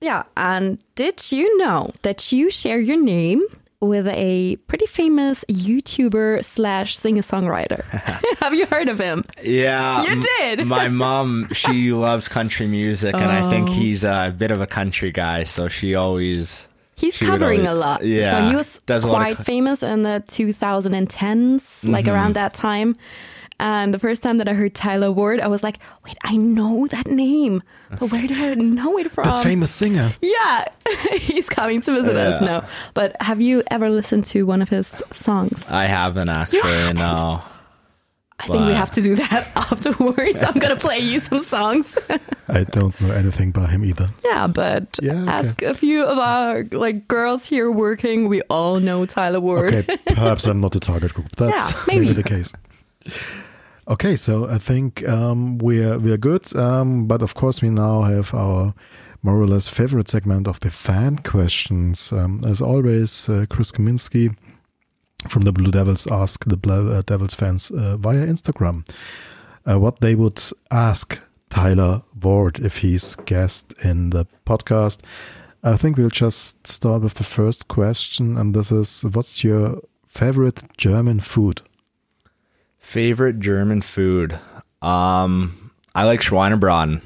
[0.00, 3.42] Yeah, and did you know that you share your name
[3.80, 7.84] with a pretty famous YouTuber slash singer songwriter?
[8.40, 9.24] Have you heard of him?
[9.42, 10.02] yeah.
[10.02, 10.66] You did?
[10.78, 13.72] My mom, she loves country music, and I think Oh.
[13.72, 16.62] he's a bit of a country guy, so she always.
[16.96, 18.04] He's She covering always- a lot.
[18.04, 22.14] yeah, So he was quite famous in the 2010s, like Mm-hmm.
[22.14, 22.96] around that time.
[23.60, 26.86] And the first time that I heard Tyler Ward, I was like, wait, I know
[26.88, 27.62] that name.
[27.98, 29.24] But where do I know it from?
[29.28, 30.14] This famous singer.
[30.22, 30.64] Yeah,
[31.18, 32.46] he's coming to visit us Yeah.
[32.48, 32.68] now.
[32.94, 35.62] But have you ever listened to one of his songs?
[35.68, 36.60] I haven't actually.
[36.62, 36.96] haven't?
[36.96, 37.36] No.
[38.42, 40.42] I think we have to do that afterwards.
[40.42, 41.98] I'm gonna play you some songs.
[42.48, 44.08] I don't know anything by him either.
[44.24, 45.30] yeah, but Yeah, okay.
[45.30, 48.28] ask a few of our like girls here working.
[48.30, 49.74] We all know Tyler Ward.
[49.74, 51.28] Okay, perhaps I'm not the target group.
[51.36, 52.06] That's Yeah, maybe.
[52.06, 52.22] maybe.
[52.22, 52.54] the case.
[53.88, 58.32] Okay, so I think um, we're we're good, um, but of course we now have
[58.34, 58.74] our
[59.22, 62.12] more or less favorite segment of the fan questions.
[62.12, 64.36] Um, as always, uh, Chris Kaminski
[65.28, 68.86] from the Blue Devils ask the Blue uh, Devils fans uh, via Instagram
[69.68, 71.18] uh, what they would ask
[71.50, 75.00] Tyler Ward if he's guest in the podcast.
[75.62, 80.62] I think we'll just start with the first question, and this is: What's your favorite
[80.76, 81.62] German food?
[82.90, 84.36] Favorite German food?
[84.82, 87.02] Um, I like Schweinebraten.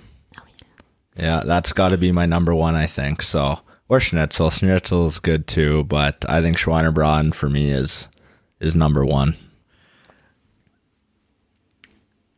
[1.14, 3.20] Yeah, that's got to be my number one, I think.
[3.20, 4.49] So, or Schnitzel.
[4.49, 8.09] Schnitzel is good too, but I think Schweinebraten for me is
[8.61, 9.37] is number one.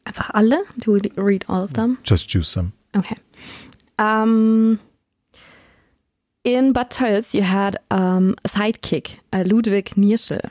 [0.06, 0.64] Einfach alle?
[0.80, 1.98] Do we read all of them?
[2.02, 2.72] Just choose some.
[2.96, 3.16] Okay.
[3.96, 4.80] Um,
[6.42, 10.50] in Bad Tölz, you had um, a sidekick, uh, Ludwig Nirschl.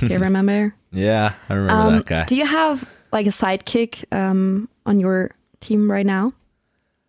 [0.00, 0.74] Do you remember?
[0.92, 2.24] Yeah, I remember Um, that guy.
[2.24, 6.32] do you have like a sidekick um, on your team right now?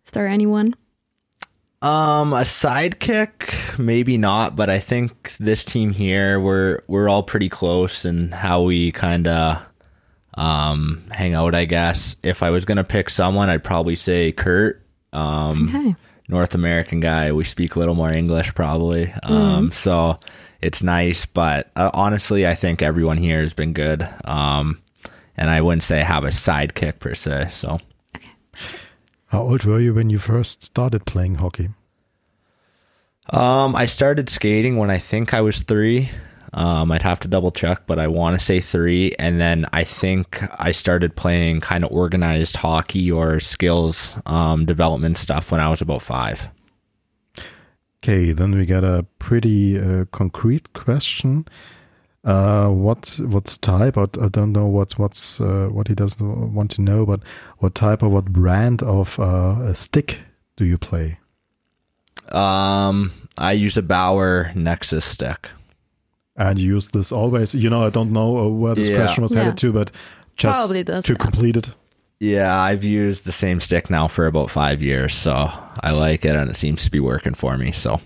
[0.04, 0.74] Is there anyone?
[1.80, 7.48] Um, a sidekick, maybe not, but I think this team here, we're we're all pretty
[7.48, 9.62] close in how we kind of
[10.34, 11.54] um hang out.
[11.54, 14.82] I guess if I was gonna pick someone, I'd probably say Kurt.
[15.12, 15.94] Um, Okay.
[16.28, 17.32] North American guy.
[17.32, 19.10] We speak a little more English, probably.
[19.22, 20.18] Um, so
[20.60, 24.08] it's nice, but uh, honestly, I think everyone here has been good.
[24.24, 24.80] Um,
[25.36, 27.50] and I wouldn't say I have a sidekick per se.
[27.52, 27.78] So.
[28.16, 28.28] okay.
[29.26, 31.70] How old were you when you first started playing hockey?
[33.30, 36.10] Um, I started skating when I think I was three.
[36.52, 39.14] Um, I'd have to double check, but I want to say three.
[39.18, 45.18] And then I think I started playing kind of organized hockey or skills um, development
[45.18, 46.48] stuff when I was about five.
[48.08, 51.44] Okay, then we got a pretty uh, concrete question.
[52.24, 53.98] Uh, what what type?
[53.98, 57.20] I, I don't know what what's uh, what he doesn't want to know, but
[57.58, 60.20] what type or what brand of uh, a stick
[60.56, 61.18] do you play?
[62.32, 65.50] Um, I use a Bauer Nexus stick.
[66.34, 67.54] And you use this always.
[67.54, 68.96] You know, I don't know uh, where this Yeah.
[69.04, 69.42] question was Yeah.
[69.42, 69.90] headed to, but
[70.36, 71.18] just Probably does, to yeah.
[71.18, 71.74] complete it.
[72.20, 76.34] Yeah, I've used the same stick now for about five years, so I like it
[76.34, 77.72] and it seems to be working for me.
[77.72, 78.00] So,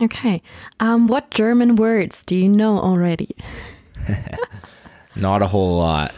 [0.00, 0.42] Okay.
[0.80, 3.34] Um, what German words do you know already?
[5.16, 6.14] not a whole lot.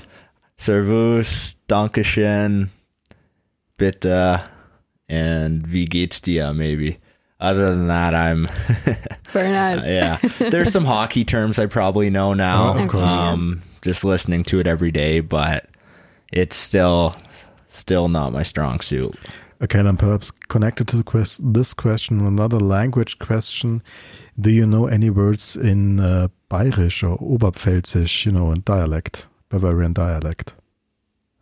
[0.58, 2.68] Servus, Dankeschön,
[3.78, 4.42] Bitte,
[5.08, 6.98] and Wie geht's dir, maybe.
[7.40, 8.46] Other than that, I'm
[9.32, 9.82] Very nice.
[9.86, 10.18] yeah.
[10.50, 12.74] There's some hockey terms I probably know now.
[12.74, 13.10] Oh, of course.
[13.10, 15.69] Um, just listening to it every day, but
[16.32, 17.14] it's still
[17.68, 19.14] still not my strong suit.
[19.62, 23.82] Okay, then perhaps connected to quest- this question, another language question.
[24.40, 29.92] Do you know any words in uh, Bayerisch or Oberpfälzisch, you know, in dialect, Bavarian
[29.92, 30.54] dialect?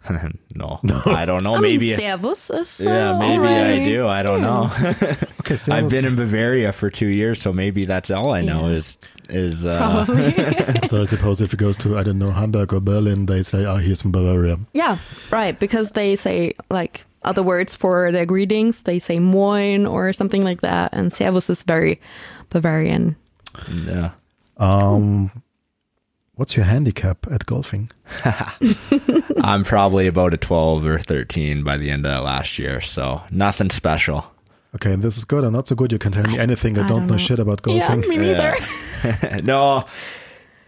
[0.55, 1.57] no, I don't know.
[1.57, 4.07] I maybe mean, Servus is uh, yeah, maybe already- I do.
[4.07, 4.71] I don't know.
[5.41, 8.69] Okay, so I've been in Bavaria for two years, so maybe that's all I know
[8.69, 8.77] Yeah.
[8.77, 8.99] is
[9.31, 10.33] is uh, Probably.
[10.87, 13.65] so I suppose if it goes to, I don't know, Hamburg or Berlin, they say,
[13.65, 14.59] oh, he's from Bavaria.
[14.75, 14.99] yeah,
[15.31, 15.59] right.
[15.59, 18.83] Because they say like other words for their greetings.
[18.83, 20.91] They say moin or something like that.
[20.93, 21.99] And Servus is very
[22.51, 23.17] Bavarian.
[23.87, 24.11] yeah.
[24.59, 25.31] Um,
[26.39, 27.91] what's your handicap at golfing?
[29.43, 33.71] I'm probably about a 12 or 13 by the end of last year, so nothing
[33.71, 34.25] special.
[34.75, 35.93] Okay, and this is good or not so good.
[35.93, 36.79] You can tell me anything.
[36.79, 37.19] I, I don't don't know, know.
[37.19, 37.81] shit about golfing.
[37.81, 38.11] Yeah, golfing.
[38.11, 39.43] me neither.
[39.43, 39.85] no.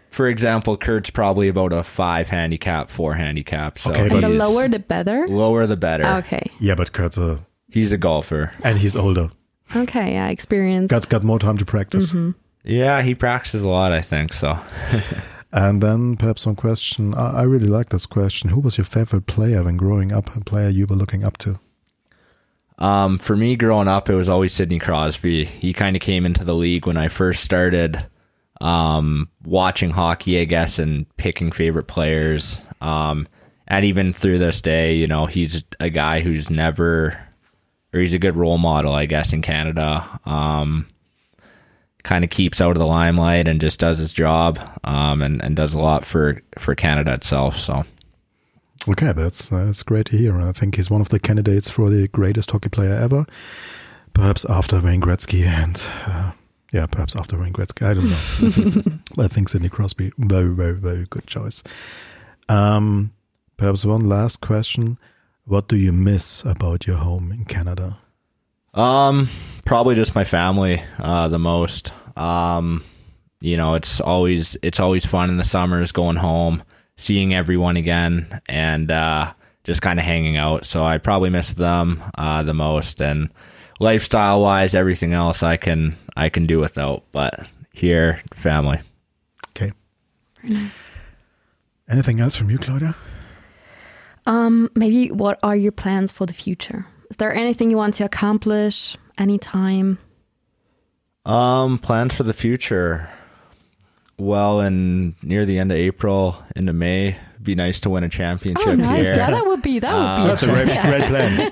[0.09, 3.79] For example, Kurt's probably about a five handicap, four handicap.
[3.79, 5.25] So Okay, but the lower, the better.
[5.27, 6.05] lower the better.
[6.05, 6.51] Okay.
[6.59, 8.51] Yeah, but Kurt's a, He's a golfer.
[8.63, 9.29] and he's older.
[9.73, 10.11] Okay.
[10.13, 10.27] Yeah.
[10.27, 10.91] Experience.
[10.91, 12.09] Got got more time to practice.
[12.11, 12.31] Mm-hmm.
[12.65, 14.33] Yeah, he practices a lot, I think.
[14.33, 14.59] So
[15.53, 17.13] And then perhaps one question.
[17.13, 18.49] I, I really like this question.
[18.49, 20.35] Who was your favorite player when growing up?
[20.35, 21.59] A player you were looking up to?
[22.77, 25.45] Um, for me, growing up, it was always Sidney Crosby.
[25.45, 28.05] He kind of came into the league when I first started
[28.59, 32.59] um, watching hockey, I guess, and picking favorite players.
[32.79, 33.27] Um,
[33.67, 37.19] and even through this day, you know, he's a guy who's never,
[37.93, 40.19] or he's a good role model, I guess, in Canada.
[40.25, 40.87] Um,
[42.03, 45.55] kind of keeps out of the limelight and just does his job, um, and and
[45.55, 47.57] does a lot for for Canada itself.
[47.57, 47.85] So.
[48.89, 50.41] Okay, that's that's great to hear.
[50.41, 53.27] I think he's one of the candidates for the greatest hockey player ever.
[54.13, 56.31] Perhaps after Wayne Gretzky and uh,
[56.71, 57.85] yeah, perhaps after Wayne Gretzky.
[57.85, 58.99] I don't know.
[59.23, 61.63] I think Sidney Crosby, very, very, very good choice.
[62.49, 63.13] Um,
[63.57, 64.97] perhaps one last question:
[65.45, 67.99] What do you miss about your home in Canada?
[68.73, 69.29] Um,
[69.65, 71.91] probably just my family, uh, the most.
[72.15, 72.83] Um,
[73.39, 76.63] you know, it's always it's always fun in the summers going home,
[76.97, 80.65] seeing everyone again, and uh, just kind of hanging out.
[80.65, 83.01] So I probably miss them uh, the most.
[83.01, 83.29] And
[83.79, 87.03] lifestyle wise, everything else I can I can do without.
[87.11, 88.79] But here, family.
[89.49, 89.71] Okay.
[90.41, 90.71] Very nice.
[91.89, 92.95] Anything else from you, Claudia?
[94.25, 96.85] Um, maybe what are your plans for the future?
[97.11, 99.99] Is there anything you want to accomplish anytime?
[101.25, 103.09] Um, plans for the future.
[104.17, 108.65] Well, in near the end of April into May, be nice to win a championship
[108.65, 109.03] Oh, nice.
[109.07, 109.15] here.
[109.15, 110.23] Yeah, that would be that would be.
[110.23, 110.89] A That's a great, Yeah.
[110.89, 111.03] great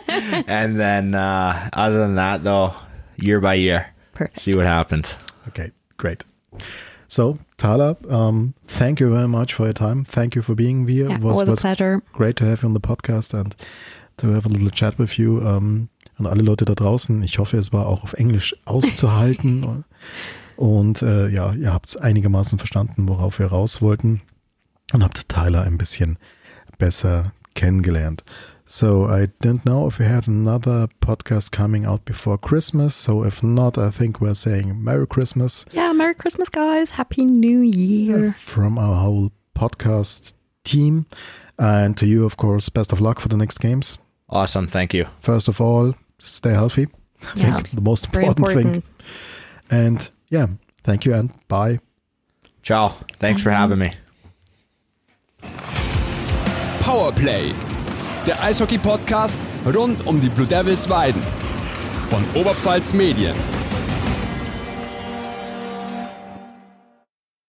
[0.07, 0.43] plan.
[0.47, 2.73] and then uh, other than that, though,
[3.17, 4.39] year by year, Perfect.
[4.39, 5.13] see what happens.
[5.49, 6.23] Okay, great.
[7.09, 10.05] So, Tyler, um, thank you very much for your time.
[10.05, 11.09] Thank you for being here.
[11.09, 12.01] Yeah, it was, a pleasure.
[12.13, 13.53] great to have you on the podcast and
[14.19, 15.39] to have a little chat with you.
[15.39, 15.89] Um,
[16.19, 17.23] an alle Leute da draußen.
[17.23, 19.85] Ich hoffe, es war auch auf Englisch auszuhalten.
[20.57, 24.21] und äh, ja, ihr habt es einigermaßen verstanden, worauf wir raus wollten
[24.93, 26.17] und habt Tyler ein bisschen
[26.77, 28.23] besser kennengelernt.
[28.65, 33.01] So I don't know if we have another podcast coming out before Christmas.
[33.01, 35.65] So if not, I think we're saying Merry Christmas.
[35.73, 36.91] Yeah, Merry Christmas, guys.
[36.91, 38.35] Happy New Year.
[38.37, 41.07] From our whole podcast team.
[41.57, 43.97] And to you, of course, best of luck for the next games.
[44.29, 44.67] Awesome.
[44.67, 45.05] Thank you.
[45.19, 46.87] First of all, stay healthy.
[47.21, 48.71] I Yeah, think the most important, important.
[48.73, 48.83] thing.
[49.71, 50.47] And yeah,
[50.83, 51.79] thank you and bye.
[52.63, 52.93] Ciao.
[53.19, 53.91] Thanks for having me.
[56.81, 57.53] Powerplay,
[58.25, 61.21] der Eishockey-Podcast rund um die Blue Devils Weiden
[62.09, 63.35] von Oberpfalz Medien.